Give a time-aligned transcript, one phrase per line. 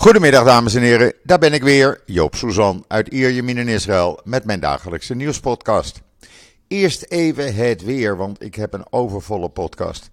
[0.00, 4.44] Goedemiddag dames en heren, daar ben ik weer, Joop Suzan uit Ierjemien in Israël met
[4.44, 6.00] mijn dagelijkse nieuwspodcast.
[6.68, 10.10] Eerst even het weer, want ik heb een overvolle podcast.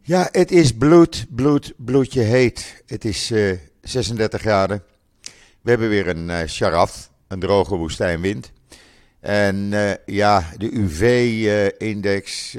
[0.00, 2.82] Ja, het is bloed, bloed, bloedje heet.
[2.86, 4.82] Het is uh, 36 graden.
[5.60, 8.52] We hebben weer een uh, sharaf, een droge woestijnwind.
[9.20, 12.56] En uh, ja, de UV-index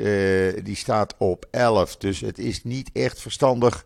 [0.63, 3.85] die staat op 11, dus het is niet echt verstandig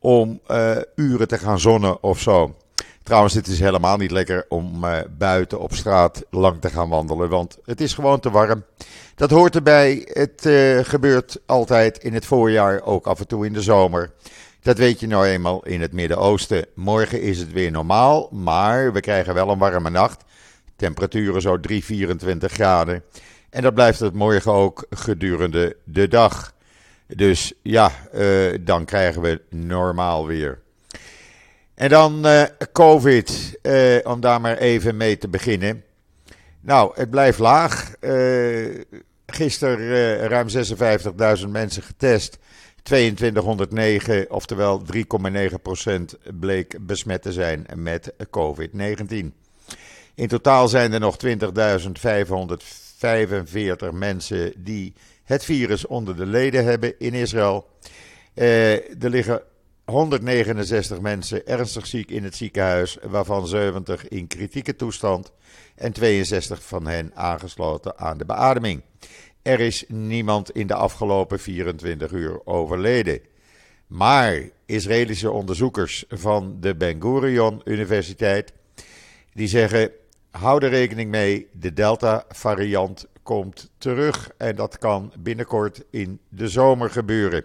[0.00, 2.54] om uh, uren te gaan zonnen of zo.
[3.02, 7.28] Trouwens, het is helemaal niet lekker om uh, buiten op straat lang te gaan wandelen,
[7.28, 8.64] want het is gewoon te warm.
[9.14, 10.08] Dat hoort erbij.
[10.12, 14.10] Het uh, gebeurt altijd in het voorjaar, ook af en toe in de zomer.
[14.62, 16.66] Dat weet je nou eenmaal in het Midden-Oosten.
[16.74, 20.24] Morgen is het weer normaal, maar we krijgen wel een warme nacht.
[20.76, 23.02] Temperaturen zo 3, 24 graden.
[23.50, 26.52] En dat blijft het morgen ook gedurende de dag.
[27.16, 30.60] Dus ja, uh, dan krijgen we normaal weer.
[31.74, 35.84] En dan uh, COVID, uh, om daar maar even mee te beginnen.
[36.60, 37.92] Nou, het blijft laag.
[39.26, 40.48] gisteren ruim
[41.42, 42.38] 56.000 mensen getest.
[42.82, 44.98] 2209, oftewel 3,9%
[46.40, 49.32] bleek besmet te zijn met COVID-19.
[50.14, 51.30] In totaal zijn er nog 20.545
[53.92, 54.94] mensen die
[55.28, 57.68] het virus onder de leden hebben in Israël.
[58.34, 59.42] Uh, er liggen
[59.84, 65.32] 169 mensen ernstig ziek in het ziekenhuis, waarvan 70 in kritieke toestand
[65.74, 68.82] en 62 van hen aangesloten aan de beademing.
[69.42, 73.20] Er is niemand in de afgelopen 24 uur overleden.
[73.86, 78.52] Maar Israëlische onderzoekers van de Ben Gurion Universiteit
[79.32, 79.90] die zeggen:
[80.30, 86.90] hou er rekening mee, de Delta-variant komt terug en dat kan binnenkort in de zomer
[86.90, 87.44] gebeuren.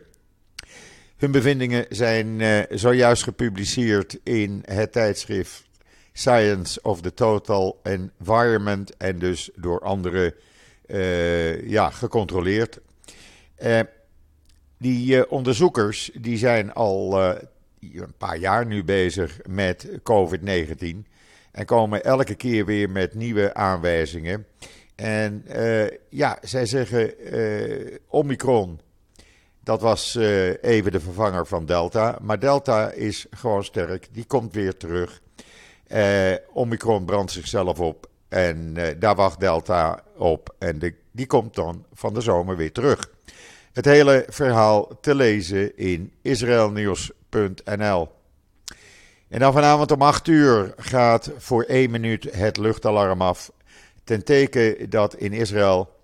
[1.18, 5.64] Hun bevindingen zijn uh, zojuist gepubliceerd in het tijdschrift
[6.14, 10.34] Science of the Total Environment en dus door anderen
[10.88, 12.80] uh, ja, gecontroleerd.
[13.64, 13.80] Uh,
[14.78, 17.22] die onderzoekers die zijn al
[17.80, 20.86] een paar jaar nu bezig met COVID-19
[21.52, 24.46] en komen elke keer weer met nieuwe aanwijzingen.
[24.96, 28.80] En uh, ja, zij zeggen uh, Omicron,
[29.64, 32.18] dat was uh, even de vervanger van Delta.
[32.22, 35.22] Maar Delta is gewoon sterk, die komt weer terug.
[36.54, 40.56] Omicron brandt zichzelf op en daar wacht Delta op.
[40.60, 40.80] En
[41.12, 43.10] die komt dan van de zomer weer terug.
[43.74, 48.10] Het hele verhaal te lezen in israelnieuws.nl.
[49.30, 53.52] En dan vanavond om 8 uur gaat voor één minuut het luchtalarm af
[54.04, 56.02] ten teken dat in Israël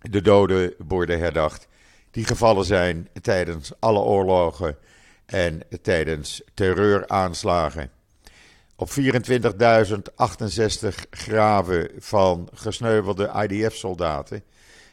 [0.00, 1.68] de doden worden herdacht
[2.10, 4.76] die gevallen zijn tijdens alle oorlogen
[5.26, 7.90] en tijdens terreuraanslagen.
[8.76, 8.94] Op 24.068
[11.10, 14.44] graven van gesneuvelde IDF-soldaten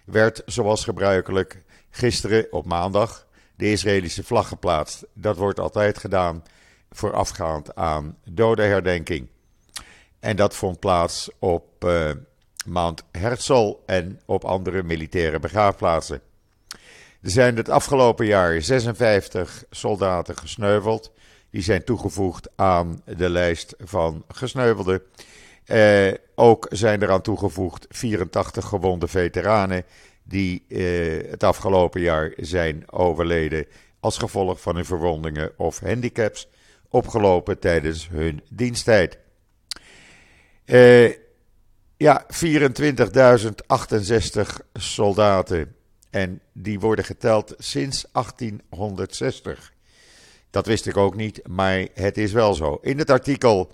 [0.06, 5.06] werd, zoals gebruikelijk, gisteren op maandag de Israëlische vlag geplaatst.
[5.14, 6.44] Dat wordt altijd gedaan
[6.92, 9.28] voorafgaand aan dodenherdenking.
[10.20, 12.12] En dat vond plaats op uh,
[12.70, 16.22] Mount Herzl en op andere militaire begraafplaatsen.
[17.22, 21.12] Er zijn het afgelopen jaar 56 soldaten gesneuveld.
[21.50, 25.02] Die zijn toegevoegd aan de lijst van gesneuvelden.
[25.66, 29.84] Eh, ook zijn eraan toegevoegd 84 gewonde veteranen
[30.24, 33.66] die eh, het afgelopen jaar zijn overleden
[34.00, 36.48] als gevolg van hun verwondingen of handicaps
[36.90, 39.18] opgelopen tijdens hun diensttijd.
[40.66, 41.12] Eh,
[42.00, 42.32] ja, 24.068
[44.74, 45.76] soldaten.
[46.10, 49.74] En die worden geteld sinds 1860.
[50.50, 52.80] Dat wist ik ook niet, maar het is wel zo.
[52.82, 53.72] In het artikel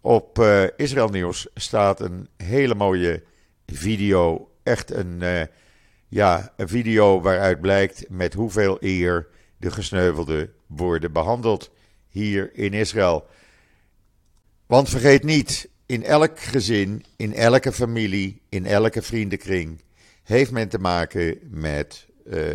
[0.00, 3.22] op uh, Israël Nieuws staat een hele mooie
[3.66, 4.50] video.
[4.62, 5.42] Echt een, uh,
[6.08, 11.70] ja, een video waaruit blijkt met hoeveel eer de gesneuvelden worden behandeld
[12.08, 13.26] hier in Israël.
[14.66, 19.80] Want vergeet niet, in elk gezin, in elke familie, in elke vriendenkring
[20.22, 22.46] heeft men te maken met uh,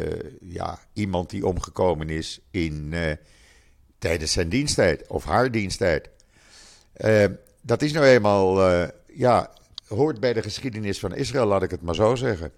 [0.41, 3.11] ja, iemand die omgekomen is in, uh,
[3.99, 6.09] tijdens zijn diensttijd of haar diensttijd.
[6.97, 7.25] Uh,
[7.61, 8.61] dat is nou eenmaal,
[9.13, 9.49] ja,
[9.87, 12.51] hoort bij de geschiedenis van Israël, laat ik het maar zo zeggen.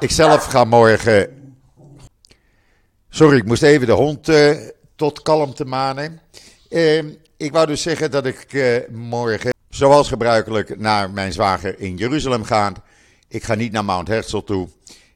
[0.00, 1.54] Ik zelf ga morgen.
[3.08, 4.32] Sorry, ik moest even de hond
[4.96, 6.20] tot kalmte manen.
[7.36, 8.46] ik wou dus zeggen dat ik
[8.90, 12.74] morgen zoals gebruikelijk naar mijn zwager in Jeruzalem gaan.
[13.28, 14.68] Ik ga niet naar Mount Herzl toe,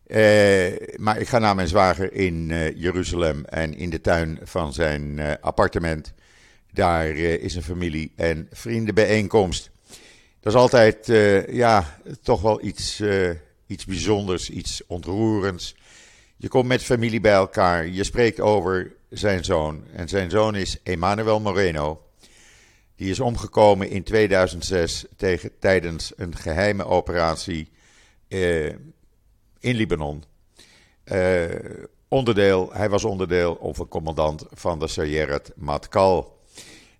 [0.06, 4.72] eh, maar ik ga naar mijn zwager in uh, Jeruzalem en in de tuin van
[4.72, 6.12] zijn uh, appartement
[6.72, 9.70] Daar is een familie- en vriendenbijeenkomst.
[10.40, 11.06] Dat is altijd,
[11.50, 13.02] ja, toch wel iets,
[13.66, 15.76] iets bijzonders, iets ontroerends.
[16.37, 19.84] Je komt met familie bij elkaar, je spreekt over zijn zoon.
[19.93, 22.07] En zijn zoon is Emmanuel Moreno.
[22.99, 27.71] Die is omgekomen in 2006 tegen, tijdens een geheime operatie
[28.29, 28.67] eh,
[29.59, 30.25] in Libanon.
[31.05, 31.45] Eh,
[32.09, 36.41] onderdeel, hij was onderdeel of een commandant van de Sayeret Matkal.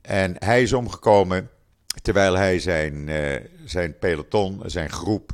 [0.01, 1.51] En hij is omgekomen
[2.03, 5.33] terwijl hij zijn, uh, zijn peloton, zijn groep,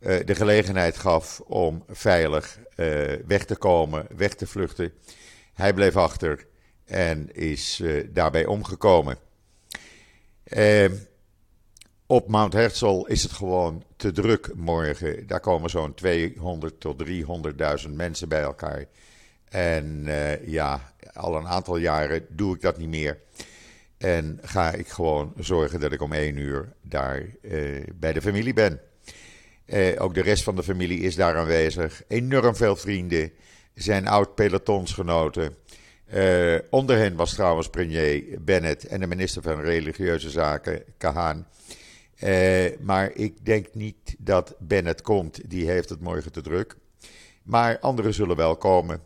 [0.00, 2.58] uh, de gelegenheid gaf om veilig
[3.26, 4.92] weg te komen, weg te vluchten.
[5.54, 6.46] Hij bleef achter
[6.84, 7.82] en is
[8.12, 9.28] daarbij omgekomen.
[10.56, 10.90] Uh,
[12.06, 15.26] op Mount Herzl is het gewoon te druk morgen.
[15.26, 17.04] Daar komen zo'n 200 tot
[17.84, 18.84] 300.000 mensen bij elkaar.
[19.48, 23.18] En uh, ja, al een aantal jaren doe ik dat niet meer.
[23.98, 28.54] En ga ik gewoon zorgen dat ik om één uur daar uh, bij de familie
[28.54, 28.80] ben.
[29.66, 32.02] Uh, ook de rest van de familie is daar aanwezig.
[32.08, 33.32] Enorm veel vrienden.
[33.74, 35.56] Zijn oud pelotonsgenoten.
[36.14, 41.46] Uh, onder hen was trouwens premier Bennett en de minister van Religieuze Zaken, Kahan.
[42.24, 46.76] Uh, maar ik denk niet dat Bennett komt, die heeft het morgen te druk.
[47.42, 49.02] Maar anderen zullen wel komen.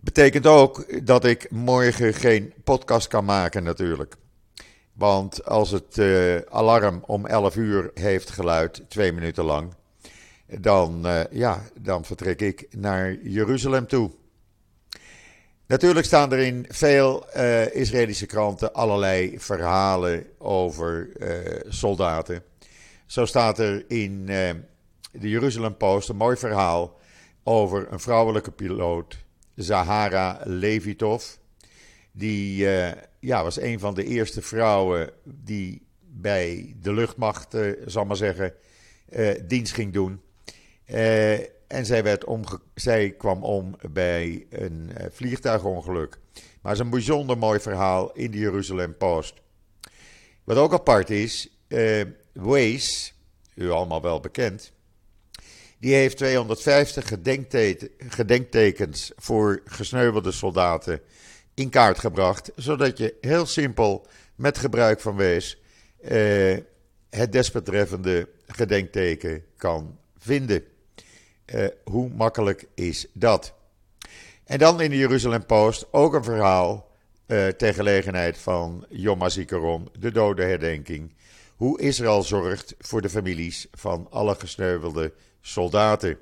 [0.00, 4.14] Betekent ook dat ik morgen geen podcast kan maken, natuurlijk.
[4.92, 9.74] Want als het uh, alarm om 11 uur heeft geluid, twee minuten lang,
[10.46, 14.10] dan, ja, dan vertrek ik naar Jeruzalem toe.
[15.74, 22.42] Natuurlijk staan er in veel uh, Israëlische kranten allerlei verhalen over uh, soldaten.
[23.06, 24.50] Zo staat er in uh,
[25.12, 26.98] de Jeruzalem Post een mooi verhaal
[27.42, 29.18] over een vrouwelijke piloot,
[29.54, 31.24] Zahara Levitov.
[32.12, 32.66] Die
[33.20, 37.56] ja, was een van de eerste vrouwen die bij de luchtmacht,
[37.86, 38.52] zal maar zeggen,
[39.46, 40.20] dienst ging doen.
[41.66, 46.18] En zij, werd omge zij kwam om bij een uh, vliegtuigongeluk.
[46.34, 49.34] Maar het is een bijzonder mooi verhaal in de Jeruzalem Post.
[50.44, 52.02] Wat ook apart is, uh,
[52.32, 53.10] Waze,
[53.54, 54.72] u allemaal wel bekend,
[55.78, 61.00] die heeft 250 gedenkte gedenktekens voor gesneuvelde soldaten
[61.54, 65.56] in kaart gebracht, zodat je heel simpel met gebruik van Waze
[66.00, 66.58] uh,
[67.10, 70.64] het desbetreffende gedenkteken kan vinden.
[71.46, 73.54] Uh, hoe makkelijk is dat?
[74.44, 76.90] En dan in de Jeruzalem Post ook een verhaal
[77.26, 81.14] uh, ter gelegenheid van Yom HaZikaron, de dodenherdenking.
[81.56, 86.18] Hoe Israël zorgt voor de families van alle gesneuvelde soldaten.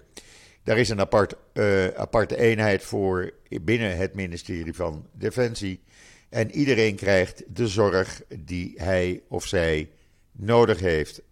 [0.63, 3.33] Daar is een apart, uh, aparte eenheid voor
[3.63, 5.81] binnen het ministerie van Defensie.
[6.29, 9.91] En iedereen krijgt de zorg die hij of zij
[10.33, 11.23] nodig heeft.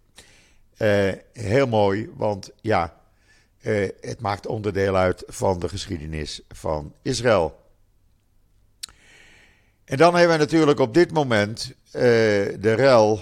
[1.33, 3.00] Heel mooi, want ja,
[3.61, 7.59] uh, het maakt onderdeel uit van de geschiedenis van Israël.
[9.85, 12.01] En dan hebben we natuurlijk op dit moment uh,
[12.59, 13.19] de rel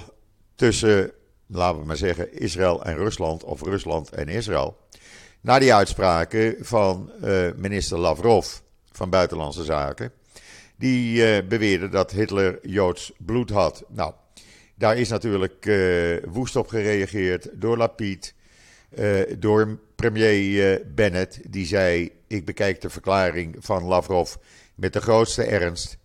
[0.56, 1.12] tussen,
[1.48, 4.78] laten we maar zeggen, Israël en Rusland, of Rusland en Israël.
[5.42, 8.58] Na die uitspraken van uh, minister Lavrov
[8.92, 10.12] van Buitenlandse Zaken,
[10.76, 13.84] die beweerde dat Hitler Joods bloed had.
[13.88, 14.14] Nou,
[14.76, 15.72] daar is natuurlijk
[16.26, 18.34] woest op gereageerd door Lapid,
[19.40, 24.36] door premier eh, Bennett, die zei: Ik bekijk de verklaring van Lavrov
[24.76, 25.98] met de grootste ernst.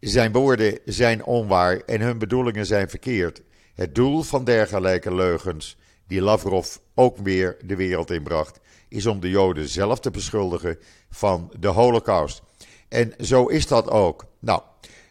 [0.00, 3.42] Zijn woorden zijn onwaar en hun bedoelingen zijn verkeerd.
[3.74, 9.30] Het doel van dergelijke leugens, die Lavrov ook weer de wereld inbracht, is om de
[9.30, 10.78] Joden zelf te beschuldigen
[11.10, 12.42] van de Holocaust.
[12.88, 14.26] En zo is dat ook.
[14.38, 14.62] Nou,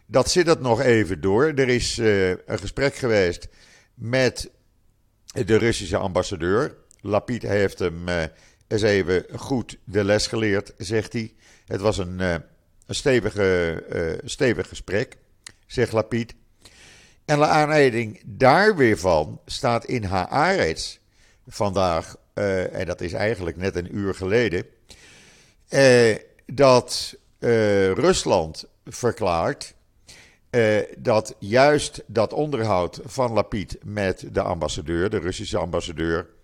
[0.05, 1.45] dat zit het nog even door.
[1.45, 3.47] Er is uh, een gesprek geweest
[3.93, 4.51] met
[5.25, 6.77] de Russische ambassadeur.
[7.05, 8.23] Lapid heeft hem uh,
[8.67, 11.33] eens even goed de les geleerd, zegt hij.
[11.65, 12.35] Het was een, uh,
[12.85, 15.17] een stevige, uh, stevig gesprek,
[15.65, 16.33] zegt Lapid.
[17.25, 20.97] En de aanleiding daar weer van staat in Haaretz
[21.47, 24.65] vandaag, en dat is eigenlijk net een uur geleden,
[26.45, 27.15] dat
[27.93, 29.75] Rusland verklaart
[30.97, 36.34] dat juist dat onderhoud van Lapid met de ambassadeur, de Russische ambassadeur,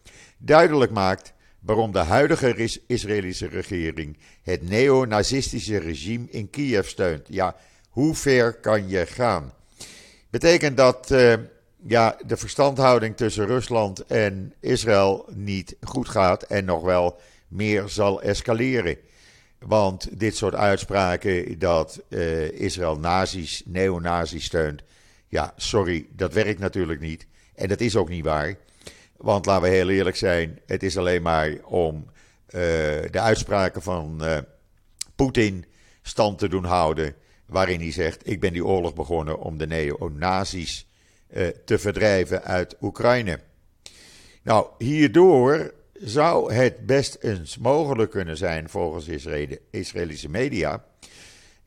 [0.42, 7.28] duidelijk maakt waarom de huidige Israëlische regering het neonazistische regime in Kiev steunt.
[7.28, 7.56] Ja,
[7.90, 9.54] hoe ver kan je gaan?
[10.30, 11.34] Betekent dat uh,
[11.84, 18.22] ja, de verstandhouding tussen Rusland en Israël niet goed gaat en nog wel meer zal
[18.22, 18.98] escaleren.
[19.60, 24.82] Want dit soort uitspraken dat uh, Israël nazi's, neonazi's steunt.
[25.28, 27.26] Ja, sorry, dat werkt natuurlijk niet.
[27.56, 28.56] En dat is ook niet waar.
[29.22, 32.62] Want laten we heel eerlijk zijn, het is alleen maar om uh,
[33.12, 34.38] de uitspraken van uh,
[35.16, 35.66] Poetin
[36.02, 37.16] stand te doen houden.
[37.46, 40.88] Waarin hij zegt: Ik ben die oorlog begonnen om de neonazi's
[41.34, 43.40] uh, te verdrijven uit Oekraïne.
[44.44, 49.08] Nou, hierdoor zou het best eens mogelijk kunnen zijn, volgens
[49.70, 50.86] Israëlische media,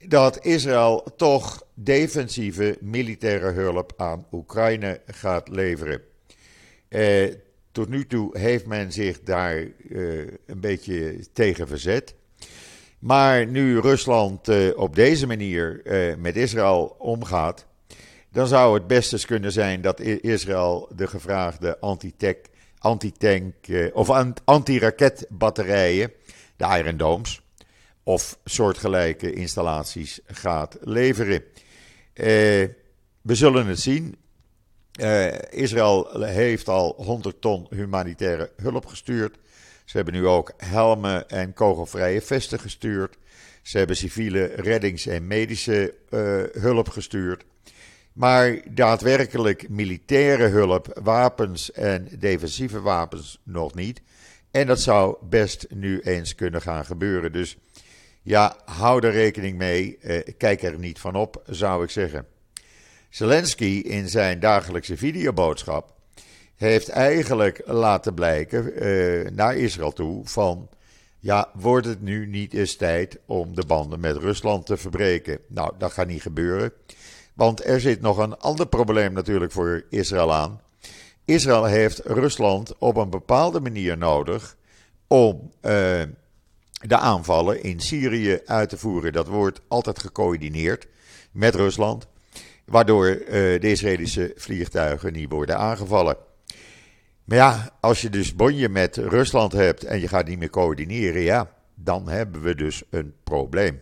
[0.09, 6.03] dat Israël toch defensieve militaire hulp aan Oekraïne gaat leveren.
[6.89, 7.31] Eh,
[7.75, 9.57] tot nu toe heeft men zich daar
[9.89, 12.15] uh, een beetje tegen verzet.
[12.99, 17.67] Maar nu Rusland uh, op deze manier uh, met Israël omgaat,
[18.31, 22.39] dan zou het best eens kunnen zijn dat Israël de gevraagde anti-tank
[22.79, 23.13] anti
[23.93, 24.11] of
[24.45, 26.13] anti-raketbatterijen,
[26.57, 27.43] de Iron Domes,
[28.03, 31.43] of soortgelijke installaties gaat leveren.
[32.15, 34.17] we zullen het zien.
[35.01, 39.39] Uh, Israël heeft al 100 ton humanitaire hulp gestuurd.
[39.85, 43.17] Ze hebben nu ook helmen en kogelvrije vesten gestuurd.
[43.63, 47.45] Ze hebben civiele reddings- en medische uh, hulp gestuurd.
[48.13, 54.03] Maar daadwerkelijk militaire hulp, wapens en defensieve wapens nog niet.
[54.51, 57.33] En dat zou best nu eens kunnen gaan gebeuren.
[57.33, 57.57] Dus
[58.23, 59.99] ja, hou er rekening mee.
[60.01, 62.27] Uh, kijk er niet van op, zou ik zeggen.
[63.15, 65.95] Zelensky in zijn dagelijkse videoboodschap
[66.57, 70.69] heeft eigenlijk laten blijken uh, naar Israël toe van
[71.19, 75.39] ja, wordt het nu niet eens tijd om de banden met Rusland te verbreken?
[75.49, 76.73] Nou, dat gaat niet gebeuren.
[77.35, 80.61] Want er zit nog een ander probleem natuurlijk voor Israël aan.
[81.25, 84.57] Israël heeft Rusland op een bepaalde manier nodig
[85.07, 85.71] om uh,
[86.71, 89.13] de aanvallen in Syrië uit te voeren.
[89.13, 90.87] Dat wordt altijd gecoördineerd
[91.33, 92.07] met Rusland
[92.65, 96.17] waardoor uh, de Israëlische vliegtuigen niet worden aangevallen.
[97.25, 101.23] Maar ja, als je dus bonje met Rusland hebt en je gaat niet meer coördineren,
[101.23, 103.81] ja, dan hebben we dus een probleem.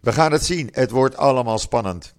[0.00, 2.14] We gaan het zien, het wordt allemaal spannend.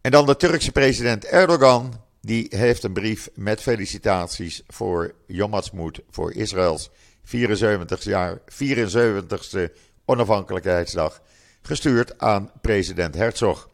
[0.00, 6.00] En dan de Turkse president Erdogan, die heeft een brief met felicitaties voor Yom Ha'atzmaut,
[6.10, 6.90] voor Israëls
[7.24, 9.72] 74 jaar, 74ste
[10.04, 11.22] onafhankelijkheidsdag,
[11.62, 13.68] gestuurd aan president Herzog.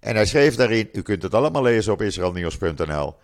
[0.00, 3.14] En hij schreef daarin, u kunt het allemaal lezen op israelnieuws.nl.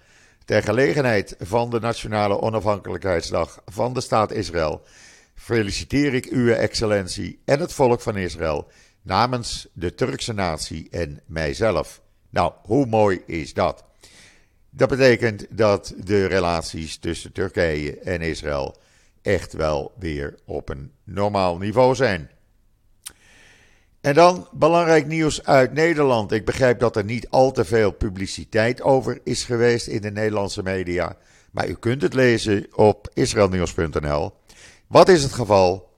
[0.45, 4.83] Ter gelegenheid van de Nationale Onafhankelijkheidsdag van de staat Israël
[5.35, 8.69] feliciteer ik uw excellentie en het volk van Israël
[9.03, 12.01] namens de Turkse natie en mijzelf.
[12.31, 13.85] Nou, hoe mooi is dat?
[14.71, 18.77] Dat betekent dat de relaties tussen Turkije en Israël
[19.23, 22.31] echt wel weer op een normaal niveau zijn.
[24.07, 26.33] En dan belangrijk nieuws uit Nederland.
[26.33, 30.63] Ik begrijp dat er niet al te veel publiciteit over is geweest in de Nederlandse
[30.63, 31.17] media.
[31.51, 34.33] Maar u kunt het lezen op israelnieuws.nl.
[34.87, 35.93] Wat is het geval?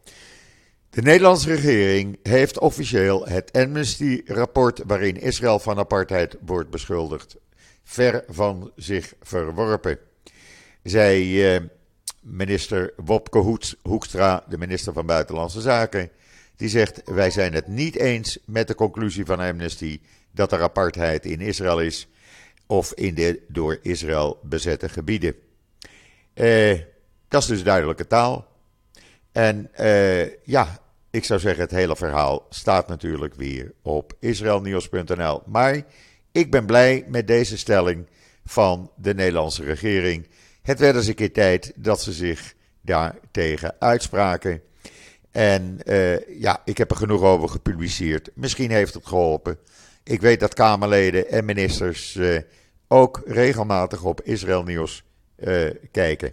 [0.91, 7.37] De Nederlandse regering heeft officieel het Amnesty-rapport waarin Israël van apartheid wordt beschuldigd,
[7.85, 9.99] ver van zich verworpen.
[10.83, 11.63] Zij, eh,
[12.21, 16.11] minister Wopke Hoekstra, de minister van Buitenlandse Zaken,
[16.59, 20.01] die zegt: Wij zijn het niet eens met de conclusie van Amnesty
[20.31, 22.09] dat er apartheid in Israël is
[22.67, 25.35] of in de door Israël bezette gebieden.
[26.35, 26.79] Eh,
[27.29, 28.47] dat is dus duidelijke taal.
[29.33, 35.43] En eh, ja, ik zou zeggen, het hele verhaal staat natuurlijk weer op israelnieuws.nl.
[35.47, 35.83] Maar
[36.33, 38.07] ik ben blij met deze stelling
[38.45, 40.29] van de Nederlandse regering.
[40.63, 44.63] Het werd eens een keer tijd dat ze zich daartegen uitspraken.
[45.31, 48.31] En uh, ja, ik heb er genoeg over gepubliceerd.
[48.35, 49.59] Misschien heeft het geholpen.
[50.03, 52.39] Ik weet dat Kamerleden en ministers uh,
[52.89, 55.05] ook regelmatig op Israël Nieuws
[55.37, 56.33] uh, kijken.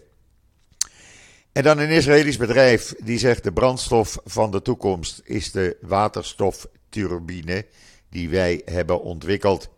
[1.52, 7.66] En dan een Israëlisch bedrijf die zegt de brandstof van de toekomst is de waterstofturbine
[8.10, 9.70] die wij hebben ontwikkeld.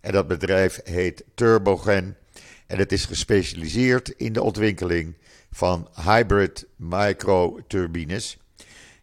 [0.00, 2.16] En dat bedrijf heet Turbogen
[2.66, 5.14] en het is gespecialiseerd in de ontwikkeling
[5.50, 8.38] van hybrid microturbines.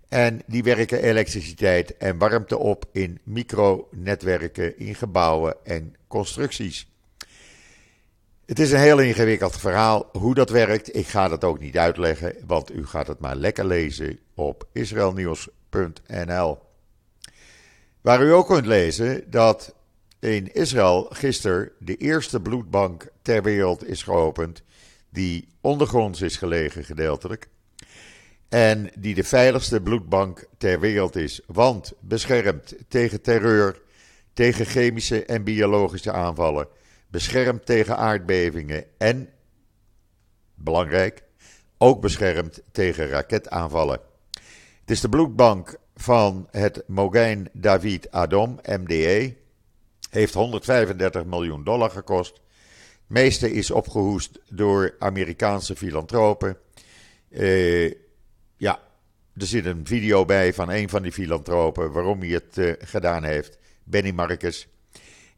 [0.09, 6.87] En die werken elektriciteit en warmte op in micronetwerken, in gebouwen en constructies.
[8.45, 10.95] Het is een heel ingewikkeld verhaal hoe dat werkt.
[10.95, 16.59] Ik ga dat ook niet uitleggen, want u gaat het maar lekker lezen op israelnieuws.nl.
[18.01, 19.75] Waar u ook kunt lezen dat
[20.19, 24.63] in Israël gisteren de eerste bloedbank ter wereld is geopend,
[25.09, 27.47] die ondergronds is gelegen gedeeltelijk.
[28.55, 31.41] En die de veiligste bloedbank ter wereld is.
[31.47, 33.81] Want beschermt tegen terreur,
[34.33, 36.67] tegen chemische en biologische aanvallen.
[37.07, 38.85] Beschermt tegen aardbevingen.
[38.97, 39.29] En,
[40.53, 41.23] belangrijk,
[41.77, 43.99] ook beschermt tegen raketaanvallen.
[44.79, 49.35] Het is de bloedbank van het Mogain David Adom, MDE.
[50.09, 52.33] Heeft 135 miljoen dollar gekost.
[52.33, 52.43] Het
[53.07, 56.57] meeste is opgehoest door Amerikaanse filantropen.
[57.29, 57.93] Uh,
[58.57, 58.79] ja,
[59.35, 63.23] er zit een video bij van een van die filantropen waarom hij het uh, gedaan
[63.23, 63.57] heeft.
[63.83, 64.67] Benny Marcus.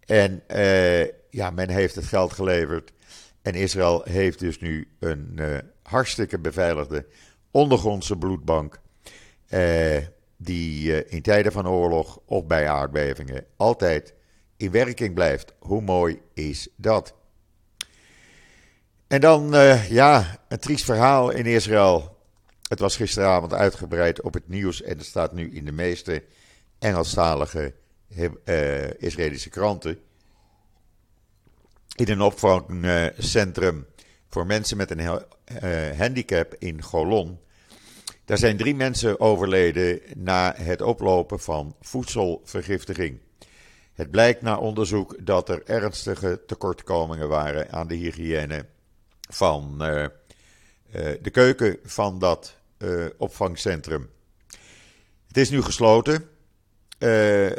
[0.05, 2.91] En uh, ja, men heeft het geld geleverd.
[3.41, 7.05] En Israël heeft dus nu een uh, hartstikke beveiligde
[7.51, 8.79] ondergrondse bloedbank.
[10.37, 14.13] die in tijden van oorlog of bij aardbevingen altijd
[14.57, 15.53] in werking blijft.
[15.59, 17.13] Hoe mooi is dat?
[19.07, 19.49] En dan,
[19.89, 22.16] ja, een triest verhaal in Israël.
[22.67, 26.23] Het was gisteravond uitgebreid op het nieuws en het staat nu in de meeste
[26.79, 27.73] Engelstalige
[28.45, 29.99] uh, Israëlische kranten.
[31.95, 33.85] In een opvangcentrum
[34.29, 35.19] voor mensen met een uh,
[35.97, 37.39] handicap in Golon.
[38.25, 43.19] Daar zijn drie mensen overleden na het oplopen van voedselvergiftiging.
[43.93, 48.65] Het blijkt na onderzoek dat er ernstige tekortkomingen waren aan de hygiëne
[49.29, 50.05] van uh,
[51.21, 54.09] de keuken van dat uh, opvangcentrum.
[55.27, 56.29] Het is nu gesloten.
[56.99, 57.49] Uh,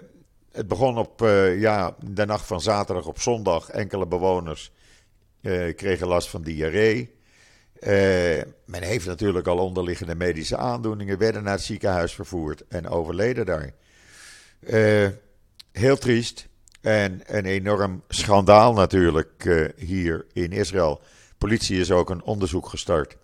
[0.52, 1.20] het begon op
[1.56, 3.70] ja, de nacht van zaterdag op zondag.
[3.70, 4.72] Enkele bewoners
[5.76, 7.14] kregen last van diarree.
[8.64, 13.72] men heeft natuurlijk al onderliggende medische aandoeningen, werden naar het ziekenhuis vervoerd en overleden daar.
[15.72, 16.48] heel triest
[16.80, 21.00] en een enorm schandaal natuurlijk hier in Israël.
[21.38, 23.16] Politie is ook een onderzoek gestart.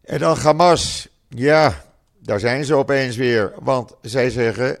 [0.00, 1.08] En dan Hamas.
[1.28, 1.84] Ja,
[2.18, 3.52] daar zijn ze opeens weer.
[3.60, 4.78] Want zij zeggen: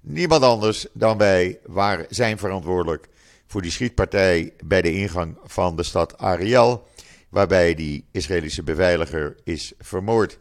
[0.00, 3.08] niemand anders dan wij waren, zijn verantwoordelijk
[3.46, 6.88] voor die schietpartij bij de ingang van de stad Ariel.
[7.28, 10.38] Waarbij die Israëlische beveiliger is vermoord.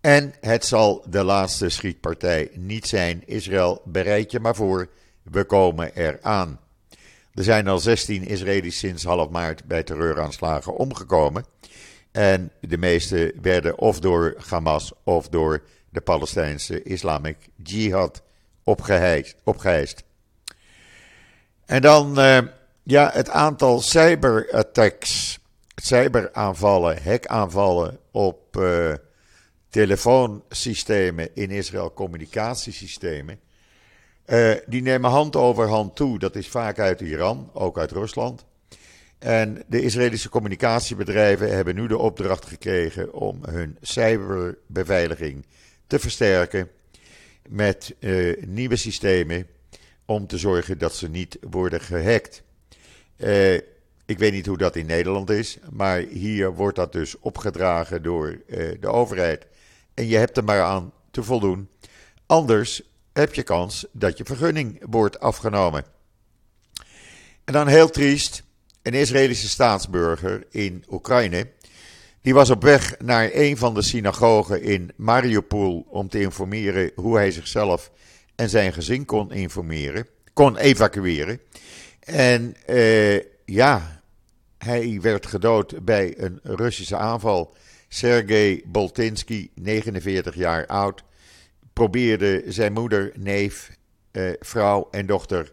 [0.00, 3.22] En het zal de laatste schietpartij niet zijn.
[3.26, 4.88] Israël, bereid je maar voor.
[5.22, 6.59] We komen eraan.
[7.40, 11.44] Er zijn al 16 Israëli's sinds half maart bij terreuraanslagen omgekomen.
[12.12, 18.22] En de meeste werden of door Hamas of door de Palestijnse Islamic Jihad
[18.64, 20.04] opgeheist.
[21.66, 22.38] En dan uh,
[22.82, 25.38] ja, het aantal cyberattacks,
[25.74, 28.94] cyberaanvallen, hackaanvallen op uh,
[29.68, 33.40] telefoonsystemen in Israël, communicatiesystemen.
[34.30, 36.18] Uh, die nemen hand over hand toe.
[36.18, 38.44] Dat is vaak uit Iran, ook uit Rusland.
[39.18, 45.46] En de Israëlische communicatiebedrijven hebben nu de opdracht gekregen om hun cyberbeveiliging
[45.86, 46.68] te versterken
[47.48, 49.46] met uh, nieuwe systemen
[50.04, 52.42] om te zorgen dat ze niet worden gehackt.
[53.16, 53.54] Uh,
[54.06, 58.40] ik weet niet hoe dat in Nederland is, maar hier wordt dat dus opgedragen door
[58.80, 59.46] de overheid.
[59.94, 61.68] En je hebt er maar aan te voldoen.
[62.26, 65.84] Anders heb je kans dat je vergunning wordt afgenomen.
[67.44, 68.42] En dan heel triest
[68.82, 71.48] een Israëlische staatsburger in Oekraïne.
[72.22, 77.16] Die was op weg naar een van de synagogen in Mariupol om te informeren hoe
[77.16, 77.90] hij zichzelf
[78.34, 81.40] en zijn gezin kon informeren, kon evacueren.
[82.00, 84.02] En uh, ja,
[84.58, 87.54] hij werd gedood bij een Russische aanval.
[87.88, 91.04] Sergei Boltinsky, 49 jaar oud,
[91.72, 93.70] probeerde zijn moeder, neef,
[94.12, 95.52] uh, vrouw en dochter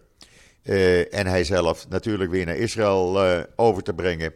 [0.64, 4.34] uh, en hij zelf natuurlijk weer naar Israël uh, over te brengen.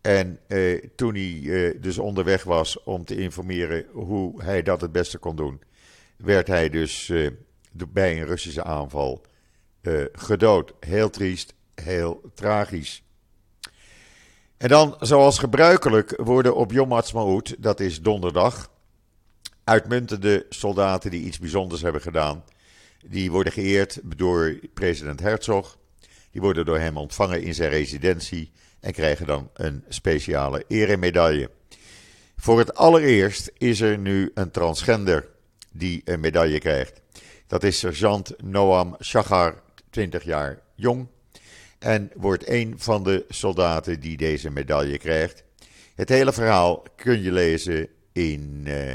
[0.00, 0.38] En
[0.94, 5.60] toen hij dus onderweg was om te informeren hoe hij dat het beste kon doen,
[6.16, 7.12] werd hij dus
[7.88, 9.24] bij een Russische aanval
[10.12, 10.72] gedood.
[10.80, 13.02] Heel triest, heel tragisch.
[14.56, 18.70] En dan, zoals gebruikelijk, worden op Yom Ha'atzmaut, dat is donderdag,
[19.64, 22.44] uitmuntende soldaten die iets bijzonders hebben gedaan,
[23.06, 25.78] die worden geëerd door president Herzog.
[26.30, 31.50] Die worden door hem ontvangen in zijn residentie en krijgen dan een speciale eremedaille.
[32.36, 35.28] Voor het allereerst is er nu een transgender
[35.72, 37.00] die een medaille krijgt.
[37.46, 41.06] Dat is sergeant Noam Shachar, 20 jaar jong.
[41.78, 45.44] En wordt een van de soldaten die deze medaille krijgt.
[45.94, 48.92] Het hele verhaal kun je lezen in uh,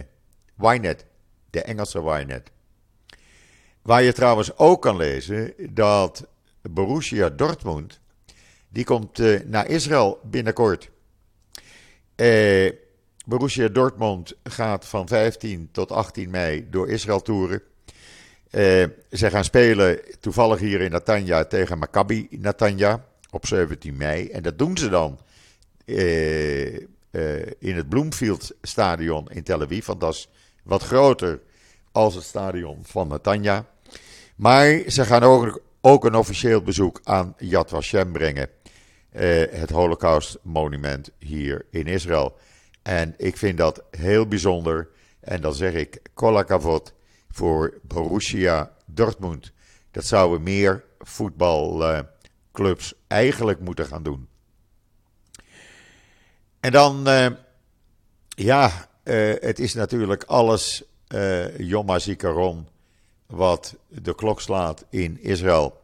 [0.58, 1.06] Ynet,
[1.50, 2.52] de Engelse Ynet.
[3.82, 6.28] Waar je trouwens ook kan lezen dat
[6.62, 8.00] Borussia Dortmund,
[8.70, 10.89] die komt uh, naar Israël binnenkort.
[12.15, 12.72] Uh,
[13.26, 17.62] Borussia Dortmund gaat van 15 tot 18 mei door Israël toeren.
[18.52, 24.30] Uh, ze gaan spelen toevallig hier in Natanja tegen Maccabi Natanja op 17 mei.
[24.30, 25.20] En dat doen ze dan
[27.60, 29.86] in het Bloomfield Stadion in Tel Aviv.
[29.86, 30.28] Want dat
[30.68, 31.42] wat groter
[31.92, 33.66] als het stadion van Natanja.
[34.36, 38.50] Maar ze gaan ook, ook een officieel bezoek aan Yad Vashem brengen.
[39.50, 42.38] het Holocaust Monument hier in Israël.
[42.82, 44.90] En ik vind dat heel bijzonder.
[45.20, 46.94] En dan zeg ik kolakavot
[47.30, 49.52] voor Borussia Dortmund.
[49.92, 54.28] Dat zouden meer voetbalclubs eigenlijk moeten gaan doen.
[56.60, 57.28] En dan, uh,
[58.28, 60.84] ja, uh, het is natuurlijk alles
[61.15, 62.67] uh, Yom HaZikaron
[63.26, 65.82] wat de klok slaat in Israël.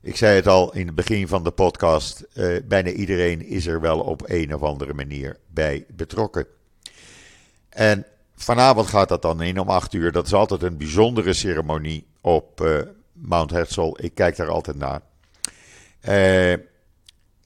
[0.00, 2.26] Ik zei het al in het begin van de podcast.
[2.34, 6.46] Uh, bijna iedereen is er wel op een of andere manier bij betrokken.
[7.68, 10.12] En vanavond gaat dat dan in om 8 uur.
[10.12, 12.68] Dat is altijd een bijzondere ceremonie op
[13.12, 13.96] Mount Herzl.
[13.96, 15.00] Ik kijk daar altijd naar.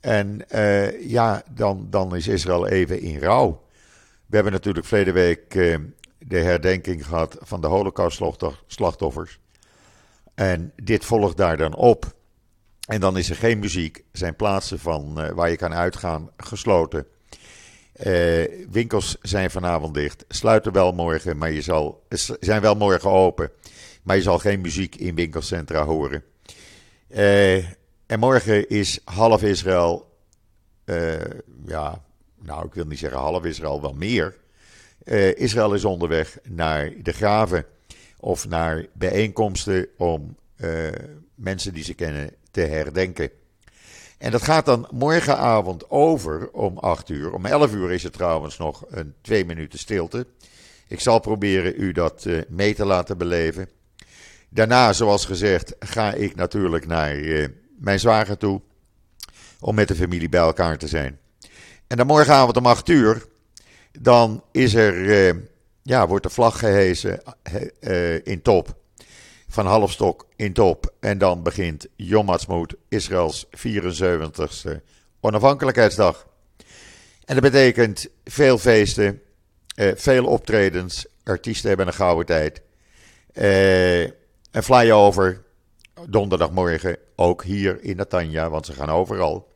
[0.00, 0.44] En
[1.00, 3.61] ja, dan, dan is Israël even in rouw.
[4.32, 5.50] We hebben natuurlijk verleden week
[6.18, 9.38] de herdenking gehad van de Holocaust-slachtoffers.
[10.34, 12.14] En dit volgt daar dan op.
[12.88, 17.06] En dan is er geen muziek, zijn plaatsen van, uh, waar je kan uitgaan gesloten.
[18.06, 22.06] Uh, winkels zijn vanavond dicht, sluiten wel morgen, maar je zal,
[22.40, 23.50] zijn wel morgen open.
[24.02, 26.24] Maar je zal geen muziek in winkelcentra horen.
[28.06, 30.16] En morgen is half Israël,
[31.66, 32.02] ja,
[32.42, 34.36] nou ik wil niet zeggen half Israël, wel meer.
[35.34, 37.66] Israël is onderweg naar de graven
[38.16, 40.36] of naar bijeenkomsten om
[41.34, 43.30] mensen die ze kennen te herdenken.
[44.22, 47.32] En dat gaat dan morgenavond over om 8 uur.
[47.32, 50.26] Om 11 uur is het trouwens nog een twee minuten stilte.
[50.88, 53.68] Ik zal proberen u dat uh, mee te laten beleven.
[54.48, 57.16] Daarna, zoals gezegd, ga ik natuurlijk naar
[57.78, 58.60] mijn zwager toe.
[59.60, 61.18] Om met de familie bij elkaar te zijn.
[61.92, 63.26] En dan morgenavond om 8 uur.
[64.00, 65.42] Dan is er, uh,
[65.82, 67.22] ja, wordt de vlag gehezen
[68.24, 68.76] in top
[69.48, 70.92] van halfstok in top.
[71.00, 72.36] En dan begint Yom
[72.88, 74.80] Israëls 74ste
[75.20, 76.26] onafhankelijkheidsdag.
[77.24, 79.20] En dat betekent veel feesten,
[79.74, 81.06] eh, veel optredens.
[81.24, 82.62] Artiesten hebben een gouden tijd.
[83.32, 85.42] Eh, een flyover
[86.08, 89.51] donderdagmorgen, ook hier in Natanja, want ze gaan overal.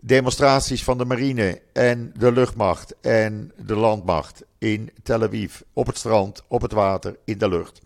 [0.00, 5.98] Demonstraties van de marine en de luchtmacht en de landmacht in Tel Aviv, op het
[5.98, 7.80] strand, op het water, in de lucht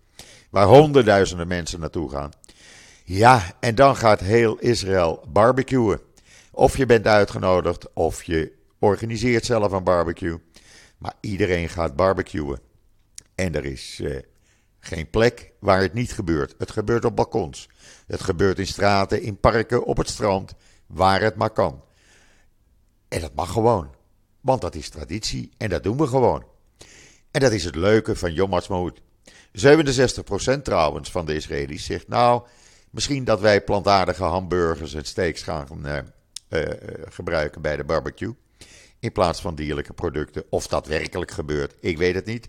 [0.52, 2.30] waar honderdduizenden mensen naartoe gaan.
[3.04, 6.00] Ja, en dan gaat heel Israël barbecuen.
[6.50, 10.38] Of je bent uitgenodigd, of je organiseert zelf een barbecue.
[10.98, 12.60] Maar iedereen gaat barbecuen.
[13.34, 14.18] En er is uh,
[14.80, 16.54] geen plek waar het niet gebeurt.
[16.58, 17.68] Het gebeurt op balkons.
[18.06, 20.54] Het gebeurt in straten, in parken, op het strand,
[20.86, 21.82] waar het maar kan.
[23.12, 23.90] En dat mag gewoon.
[24.40, 26.44] Want dat is traditie en dat doen we gewoon.
[27.30, 29.00] En dat is het leuke van Yom Ha'atzmaut.
[30.56, 32.42] 67% trouwens van de Israëli's zegt nou,
[32.90, 35.98] misschien dat wij plantaardige hamburgers en steaks gaan uh,
[36.48, 36.62] uh,
[37.08, 38.34] gebruiken bij de barbecue.
[38.98, 40.44] In plaats van dierlijke producten.
[40.50, 42.48] Of dat werkelijk gebeurt, ik weet het niet.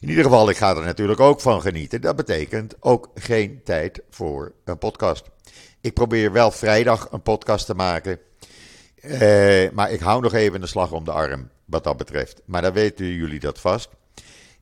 [0.00, 2.00] In ieder geval, ik ga er natuurlijk ook van genieten.
[2.00, 5.24] Dat betekent ook geen tijd voor een podcast.
[5.80, 8.18] Ik probeer wel vrijdag een podcast te maken.
[9.06, 12.40] Uh, maar ik hou nog even een slag om de arm wat dat betreft.
[12.44, 13.88] Maar dan weten jullie dat vast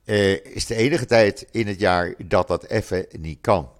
[0.04, 3.70] uh, is de enige tijd in het jaar dat dat even niet kan.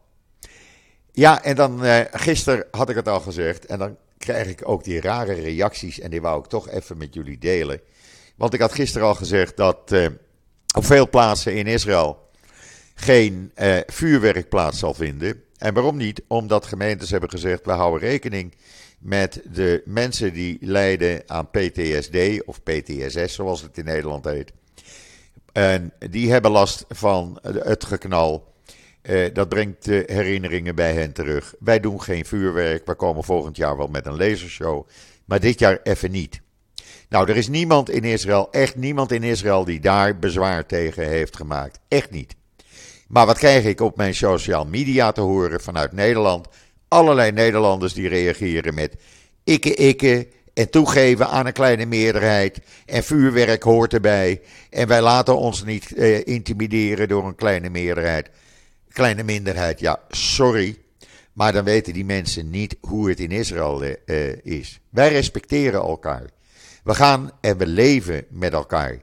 [1.12, 3.66] Ja, en dan uh, gisteren had ik het al gezegd.
[3.66, 6.00] En dan krijg ik ook die rare reacties.
[6.00, 7.80] En die wou ik toch even met jullie delen.
[8.36, 9.94] Want ik had gisteren al gezegd dat
[10.74, 12.28] op veel plaatsen in Israël
[12.94, 13.52] geen
[13.86, 15.42] vuurwerk plaats zal vinden.
[15.58, 16.22] En waarom niet?
[16.26, 18.54] Omdat gemeentes hebben gezegd: we houden rekening
[19.02, 24.52] met de mensen die lijden aan PTSD of PTSS, zoals het in Nederland heet.
[25.52, 28.50] En die hebben last van het geknal.
[29.02, 31.54] Uh, dat brengt uh, herinneringen bij hen terug.
[31.58, 32.86] Wij doen geen vuurwerk.
[32.86, 34.88] We komen volgend jaar wel met een lasershow.
[35.24, 36.40] Maar dit jaar even niet.
[37.08, 41.36] Nou, er is niemand in Israël, echt niemand in Israël, die daar bezwaar tegen heeft
[41.36, 41.78] gemaakt.
[41.88, 42.34] Echt niet.
[43.08, 46.48] Maar wat krijg ik op mijn social media te horen vanuit Nederland?
[46.92, 48.96] Allerlei Nederlanders die reageren met
[49.44, 52.58] ikke ikke en toegeven aan een kleine meerderheid.
[52.86, 54.40] En vuurwerk hoort erbij.
[54.70, 58.30] En wij laten ons niet eh, intimideren door een kleine meerderheid.
[58.88, 60.78] Kleine minderheid, ja, sorry.
[61.32, 64.80] Maar dan weten die mensen niet hoe het in Israël eh, is.
[64.90, 66.24] Wij respecteren elkaar.
[66.84, 68.98] We gaan en we leven met elkaar.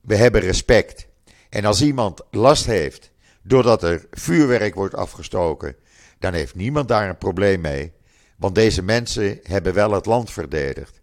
[0.00, 1.06] we hebben respect.
[1.48, 3.10] En als iemand last heeft
[3.42, 5.76] doordat er vuurwerk wordt afgestoken,
[6.18, 7.92] dan heeft niemand daar een probleem mee.
[8.36, 11.00] Want deze mensen hebben wel het land verdedigd.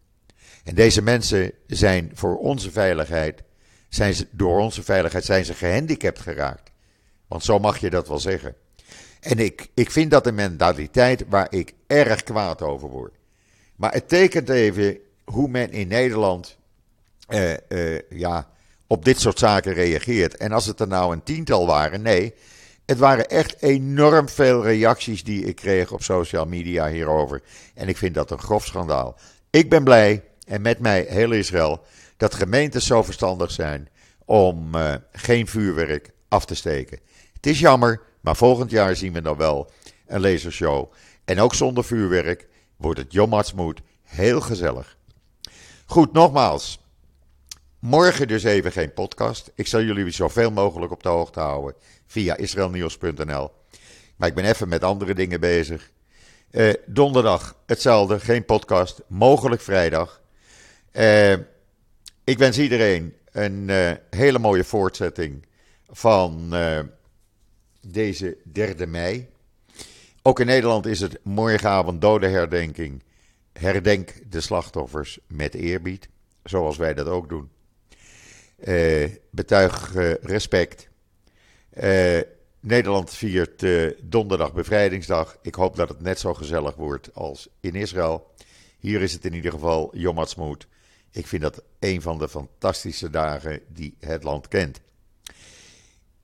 [0.63, 3.43] En deze mensen zijn voor onze veiligheid,
[3.89, 6.71] zijn ze, door onze veiligheid zijn ze gehandicapt geraakt.
[7.27, 8.55] Want zo mag je dat wel zeggen.
[9.19, 13.15] En ik, ik vind dat een mentaliteit waar ik erg kwaad over word.
[13.75, 16.57] Maar het tekent even hoe men in Nederland
[17.29, 18.49] uh, uh, ja,
[18.87, 20.37] op dit soort zaken reageert.
[20.37, 22.33] En als het er nou een tiental waren, nee.
[22.91, 27.41] Het waren echt enorm veel reacties die ik kreeg op social media hierover.
[27.73, 29.15] En ik vind dat een grof schandaal.
[29.49, 31.83] Ik ben blij, en met mij heel Israël,
[32.17, 33.89] dat gemeentes zo verstandig zijn
[34.25, 36.99] om uh, geen vuurwerk af te steken.
[37.33, 39.71] Het is jammer, maar volgend jaar zien we dan wel
[40.07, 40.91] een lasershow.
[41.25, 43.41] En ook zonder vuurwerk wordt het Yom
[44.03, 44.97] heel gezellig.
[45.85, 46.79] Goed, nogmaals.
[47.79, 49.51] Morgen dus even geen podcast.
[49.55, 51.75] Ik zal jullie zoveel mogelijk op de hoogte houden
[52.11, 53.51] via israelnieuws.nl.
[54.15, 55.91] Maar ik ben even met andere dingen bezig.
[56.51, 59.01] Uh, donderdag hetzelfde, geen podcast.
[59.07, 60.21] Mogelijk vrijdag.
[60.93, 61.31] Uh,
[62.23, 65.45] ik wens iedereen een uh, hele mooie voortzetting
[65.89, 66.53] van
[67.81, 69.29] deze 3 mei.
[70.21, 73.03] Ook in Nederland is het morgenavond dodenherdenking.
[73.53, 76.09] Herdenk de slachtoffers met eerbied,
[76.43, 77.49] zoals wij dat ook doen.
[79.31, 80.90] Betuig respect.
[81.73, 82.19] Uh,
[82.59, 83.65] Nederland viert
[84.01, 85.37] donderdag bevrijdingsdag.
[85.41, 88.33] Ik hoop dat het net zo gezellig wordt als in Israël.
[88.79, 90.25] Hier is het in ieder geval Yom.
[91.11, 94.79] Ik vind dat een van de fantastische dagen die het land kent.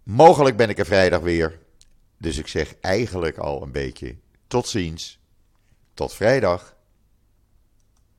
[0.04, 1.60] Mogelijk ben ik er vrijdag weer.
[2.18, 4.16] Dus ik zeg eigenlijk al een beetje
[4.48, 5.20] tot ziens.
[5.94, 6.77] Tot vrijdag.